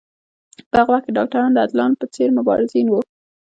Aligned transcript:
په 0.69 0.75
هغه 0.79 0.91
وخت 0.93 1.03
کې 1.05 1.15
ډاکټران 1.17 1.51
د 1.53 1.57
اتلانو 1.65 1.99
په 2.01 2.05
څېر 2.13 2.29
مبارزین 2.37 2.87
وو. 2.89 3.01